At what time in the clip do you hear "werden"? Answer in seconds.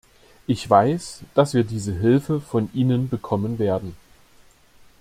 3.59-3.95